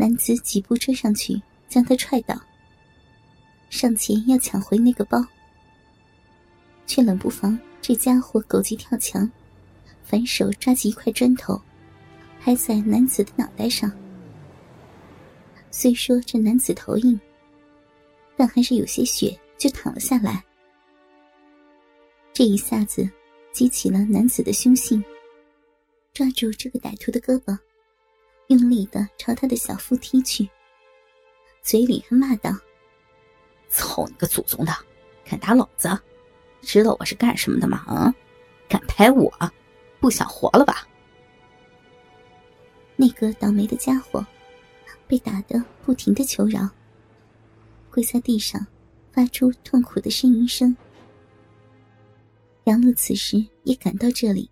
[0.00, 2.40] 男子几步追上去，将他踹倒，
[3.68, 5.26] 上前要抢回那个包，
[6.86, 9.28] 却冷不防这家伙狗急跳墙，
[10.04, 11.60] 反手抓起一块砖头，
[12.40, 13.90] 拍在男子的脑袋上。
[15.72, 17.20] 虽说这男子头硬，
[18.36, 20.44] 但还是有些血就淌了下来。
[22.32, 23.10] 这一下子
[23.52, 25.04] 激起了男子的凶性，
[26.14, 27.58] 抓住这个歹徒的胳膊。
[28.48, 30.48] 用力的朝他的小腹踢去，
[31.62, 32.50] 嘴里还骂道
[33.68, 34.72] ：“操你个祖宗的，
[35.24, 35.88] 敢打老子！
[36.62, 37.78] 知道我是干什么的吗？
[37.86, 38.14] 啊，
[38.66, 39.30] 敢拍我，
[40.00, 40.88] 不想活了吧？”
[42.96, 44.26] 那个倒霉的家伙
[45.06, 46.66] 被打得不停的求饶，
[47.90, 48.66] 跪在地上，
[49.12, 50.74] 发出痛苦的呻吟声。
[52.64, 54.50] 杨露此时也赶到这里，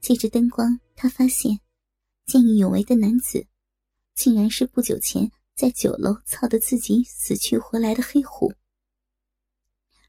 [0.00, 1.58] 借着灯光，他发现。
[2.26, 3.46] 见义勇为的男子，
[4.16, 8.52] 竟然是不久前在酒楼操得自己死去活来的黑虎。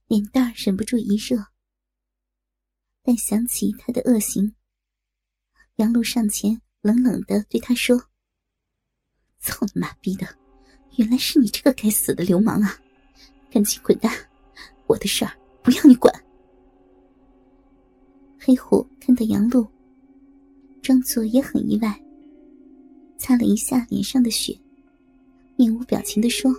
[0.08, 1.38] 脸蛋儿忍不住一热，
[3.04, 4.56] 但想起他的恶行，
[5.76, 8.10] 杨露上前冷冷的对他说
[9.38, 10.28] ：“操你妈逼的，
[10.96, 12.82] 原来是你这个该死的流氓啊！
[13.52, 14.12] 赶紧滚蛋，
[14.88, 16.12] 我的事儿不要你管。”
[18.42, 19.68] 黑虎看到杨璐，
[20.82, 22.04] 装作也很意外。
[23.18, 24.58] 擦了一下脸上的血，
[25.56, 26.54] 面无表情的说：“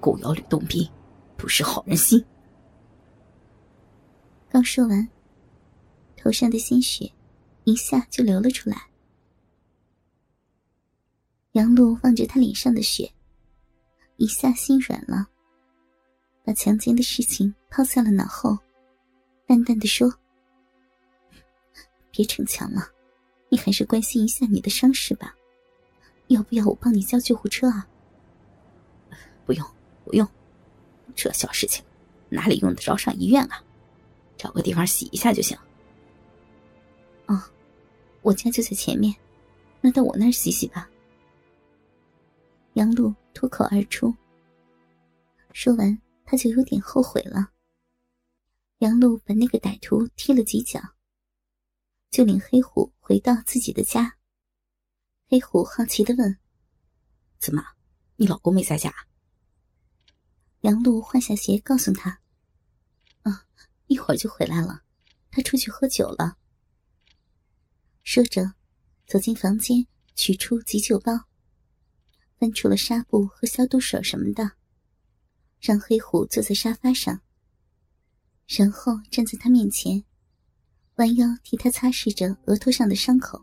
[0.00, 0.88] 狗咬吕洞宾，
[1.36, 2.24] 不识好人心。”
[4.48, 5.08] 刚说完，
[6.16, 7.10] 头上的鲜血
[7.64, 8.88] 一下就流了出来。
[11.52, 13.10] 杨露望着他脸上的血，
[14.16, 15.26] 一下心软了，
[16.44, 18.56] 把强奸的事情抛在了脑后，
[19.46, 20.12] 淡淡的说
[22.12, 22.90] ：“别逞强了。”
[23.48, 25.36] 你还是关心一下你的伤势吧，
[26.28, 27.86] 要不要我帮你叫救护车啊？
[29.44, 29.66] 不用，
[30.04, 30.28] 不用，
[31.14, 31.84] 这小事情
[32.28, 33.62] 哪里用得着上医院啊？
[34.36, 35.56] 找个地方洗一下就行。
[37.26, 37.40] 哦，
[38.22, 39.14] 我家就在前面，
[39.80, 40.90] 那到我那儿洗洗吧。
[42.74, 44.12] 杨璐脱口而出，
[45.52, 47.50] 说完他就有点后悔了。
[48.78, 50.80] 杨璐把那个歹徒踢了几脚。
[52.16, 54.16] 就领黑虎回到自己的家。
[55.28, 56.38] 黑虎好奇的问
[57.38, 57.62] ：“怎么，
[58.16, 58.90] 你老公没在家？”
[60.64, 62.22] 杨璐换下鞋，告诉他
[63.20, 63.46] ：“啊，
[63.88, 64.82] 一会儿就回来了，
[65.30, 66.38] 他出去喝酒了。”
[68.02, 68.54] 说着，
[69.06, 71.28] 走进房间，取出急救包，
[72.38, 74.52] 翻出了纱布和消毒水什么的，
[75.60, 77.20] 让黑虎坐在沙发上，
[78.46, 80.06] 然后站在他面前。
[80.96, 83.38] 弯腰替他擦拭着额头上的伤口，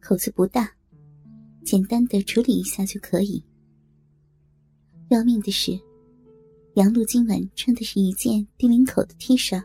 [0.00, 0.70] 口子不大，
[1.64, 3.44] 简单的处理一下就可以。
[5.10, 5.78] 要命的是，
[6.76, 9.62] 杨露今晚穿的是一件低领口的 T 恤。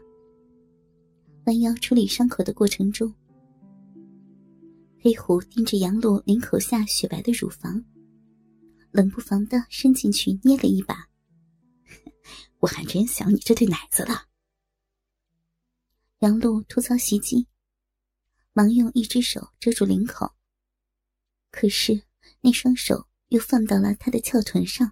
[1.45, 3.13] 弯腰处理伤口的过程中，
[4.99, 7.83] 黑虎盯着杨露领口下雪白的乳房，
[8.91, 11.07] 冷不防的伸进去捏了一把。
[12.59, 14.25] 我还真想你这对奶子了。
[16.21, 17.47] 杨露吐槽袭击，
[18.53, 20.31] 忙用一只手遮住领口，
[21.49, 21.99] 可是
[22.41, 24.91] 那双手又放到了他的翘臀上，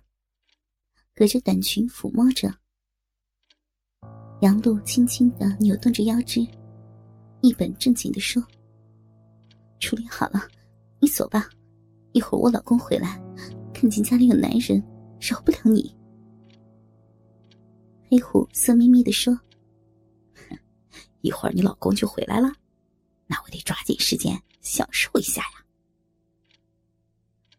[1.14, 2.52] 隔着短裙抚摸着。
[4.42, 6.42] 杨露轻轻的扭动着腰肢，
[7.42, 8.44] 一本正经的说
[9.80, 10.42] ：“处理好了，
[11.00, 11.48] 你走吧，
[12.12, 13.22] 一会儿我老公回来，
[13.72, 14.84] 看见家里有男人，
[15.22, 15.96] 饶不了你。”
[18.10, 19.40] 黑虎色眯眯的说。
[21.22, 22.52] 一会儿你老公就回来了，
[23.28, 25.66] 那我得抓紧时间享受一下呀。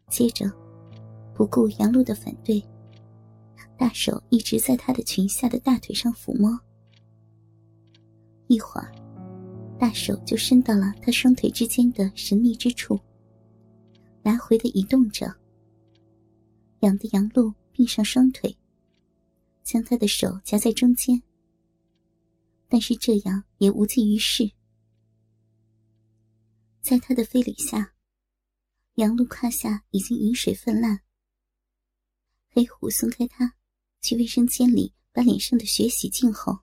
[0.09, 0.51] 接着，
[1.33, 2.63] 不顾杨露的反对，
[3.77, 6.59] 大手一直在她的裙下的大腿上抚摸。
[8.47, 8.91] 一会儿，
[9.79, 12.99] 大手就伸到了她双腿之间的神秘之处，
[14.23, 15.33] 来回的移动着，
[16.81, 18.53] 痒的杨露闭上双腿，
[19.63, 21.21] 将他的手夹在中间。
[22.71, 24.49] 但是这样也无济于事，
[26.81, 27.91] 在他的非礼下，
[28.93, 31.01] 杨露胯下已经饮水泛滥。
[32.49, 33.55] 黑虎松开他，
[33.99, 36.57] 去卫生间里把脸上的血洗净后，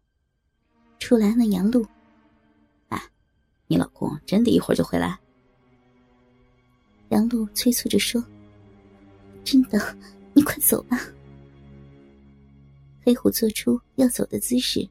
[0.99, 1.87] 出来问杨露
[2.89, 2.99] ：“哎，
[3.67, 5.21] 你老公真的一会儿就回来？”
[7.11, 8.25] 杨露催促着说
[9.45, 9.79] ：“真的，
[10.33, 10.99] 你快走吧。”
[13.05, 14.89] 黑虎做出要走的姿势。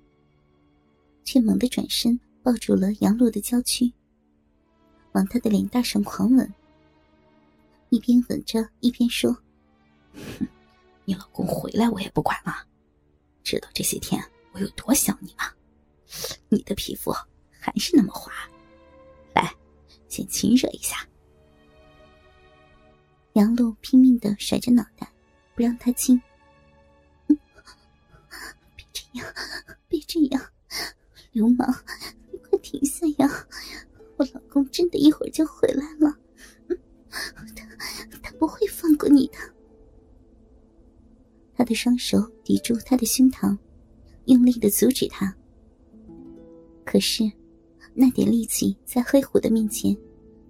[1.28, 3.92] 却猛地转身，抱住了杨露的娇躯，
[5.12, 6.54] 往她的脸蛋上狂吻。
[7.90, 9.34] 一边吻着一边说
[10.40, 10.48] ：“哼，
[11.04, 12.66] 你老公回来我也不管了，
[13.44, 15.52] 知道这些天我有多想你吗？
[16.48, 17.12] 你的皮肤
[17.60, 18.32] 还是那么滑，
[19.36, 19.54] 来，
[20.08, 21.06] 先亲热一下。”
[23.36, 25.12] 杨璐拼命的甩着脑袋，
[25.56, 26.22] 不让他亲。
[27.28, 29.34] 别这样，
[29.90, 30.42] 别这样，
[31.38, 31.72] 流氓，
[32.32, 33.48] 你快停下呀！
[34.18, 36.18] 我老公真的一会儿就回来了，
[37.12, 39.34] 他他不会放过你的。
[41.54, 43.56] 他的双手抵住他的胸膛，
[44.26, 45.32] 用力的阻止他。
[46.84, 47.32] 可是，
[47.94, 49.96] 那点力气在黑虎的面前，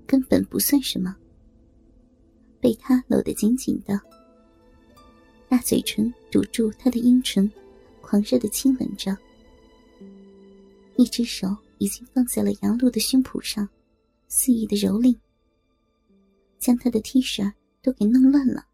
[0.05, 1.13] 根本不算什么。
[2.61, 3.99] 被他搂得紧紧的，
[5.49, 7.51] 大嘴唇堵住他的阴唇，
[7.99, 9.17] 狂热的亲吻着。
[10.97, 13.69] 一只手已经放在了杨璐的胸脯上，
[14.27, 15.15] 肆意的蹂躏，
[16.57, 17.53] 将她的 T 恤
[17.83, 18.67] 都给弄乱了，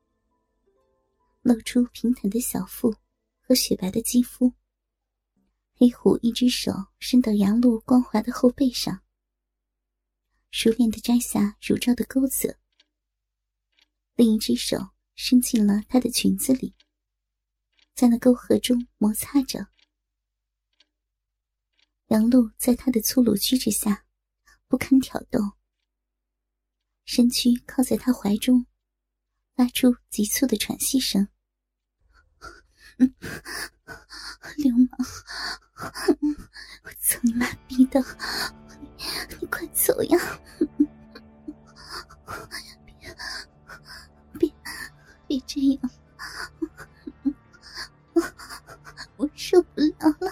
[1.42, 2.96] 露出平坦的小腹
[3.42, 4.54] 和雪白的肌肤。
[5.75, 9.02] 黑虎一只手伸到杨璐光滑的后背上，
[10.50, 12.58] 熟练的摘下乳罩的钩子。
[14.16, 14.78] 另一只手
[15.16, 16.74] 伸进了她的裙子里，
[17.94, 19.73] 在那沟壑中摩擦着。
[22.13, 24.06] 杨璐在他的粗鲁举止下
[24.68, 25.39] 不堪挑逗，
[27.06, 28.68] 身躯靠在他怀中，
[29.56, 31.27] 发出急促的喘息声。
[34.57, 34.89] 流氓，
[36.83, 38.00] 我操你妈逼的！
[39.42, 40.39] 你快走呀！
[44.38, 45.92] 别这样，
[49.18, 50.23] 我受不了了。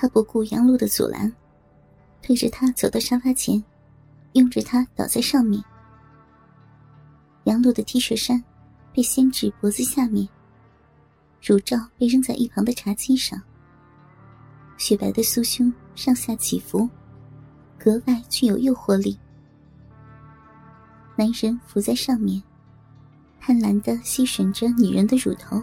[0.00, 1.30] 他不顾杨璐的阻拦，
[2.22, 3.62] 推着他走到沙发前，
[4.32, 5.62] 拥着他倒在上面。
[7.44, 8.42] 杨璐的 T 恤衫
[8.94, 10.26] 被掀至脖子下面，
[11.42, 13.38] 乳罩被扔在一旁的茶几上，
[14.78, 16.88] 雪白的酥胸上下起伏，
[17.78, 19.18] 格外具有诱惑力。
[21.14, 22.42] 男人伏在上面，
[23.38, 25.62] 贪婪的吸吮着女人的乳头。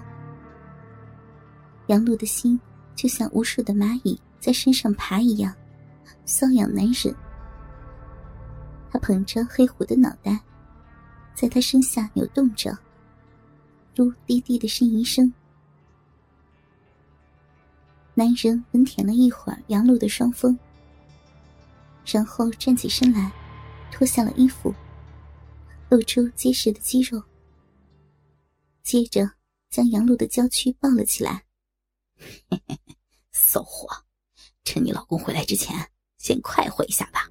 [1.87, 2.59] 杨璐的心
[2.93, 5.53] 就像无数的蚂蚁在身上爬一样，
[6.25, 7.15] 瘙痒难忍。
[8.89, 10.39] 他捧着黑虎的脑袋，
[11.35, 12.77] 在他身下扭动着，
[13.95, 15.31] 如低低的呻吟声。
[18.13, 20.57] 男人吻舔了一会儿杨露的双峰，
[22.05, 23.31] 然后站起身来，
[23.91, 24.73] 脱下了衣服。
[25.89, 27.23] 露出结实的肌肉，
[28.83, 29.31] 接着
[29.69, 31.45] 将杨露的娇躯抱了起来。
[32.49, 32.97] 嘿嘿嘿
[33.31, 33.87] 骚货，
[34.67, 35.73] 趁你老公回来之前，
[36.17, 37.21] 先快活一下吧。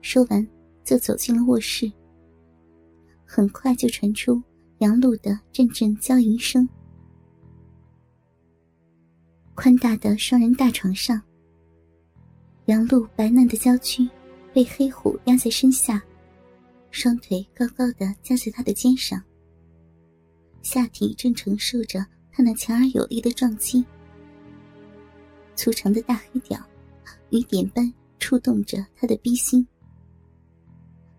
[0.00, 0.44] 说完，
[0.82, 1.90] 就走进了卧室。
[3.24, 4.42] 很快就传出
[4.78, 6.68] 杨璐的阵阵娇吟声。
[9.54, 11.22] 宽大的双人大床上，
[12.64, 14.10] 杨璐白嫩的娇躯
[14.52, 16.02] 被黑虎压在身下。
[16.90, 19.22] 双腿高高的架在他的肩上，
[20.62, 23.86] 下体正承受着他那强而有力的撞击。
[25.54, 26.58] 粗长的大黑屌，
[27.30, 29.66] 雨点般触动着他的逼心。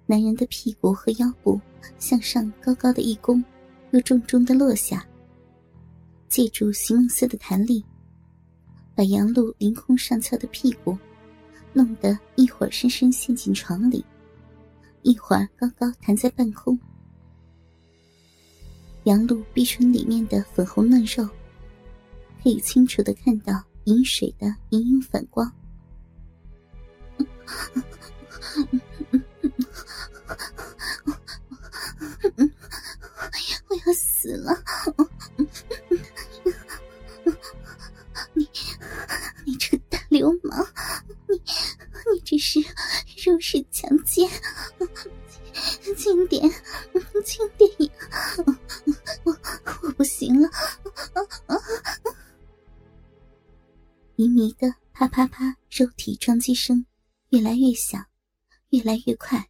[0.06, 1.60] 男人的屁股和腰部
[1.98, 3.44] 向上高高的一弓，
[3.92, 5.06] 又重重的落下。
[6.28, 7.84] 借助席梦思的弹力，
[8.96, 10.98] 把杨露凌空上翘的屁股，
[11.72, 14.04] 弄得一会儿深深陷进床里。
[15.04, 16.78] 一会儿高高弹在半空，
[19.04, 21.28] 杨露逼唇里面的粉红嫩肉，
[22.42, 25.52] 可以清楚的看到饮水的隐隐反光。
[33.68, 34.64] 我要死了！
[38.34, 38.48] 你，
[39.46, 40.66] 你这个大流氓！
[41.28, 41.36] 你，
[42.14, 42.60] 你这是
[43.26, 44.30] 入室强奸！
[45.98, 46.50] 轻点，
[47.26, 47.70] 轻点！
[49.24, 49.38] 我
[49.82, 50.50] 我不行了！
[54.16, 56.86] 迷迷的啪啪啪，肉体撞击声
[57.30, 58.06] 越来越响，
[58.70, 59.50] 越来越快。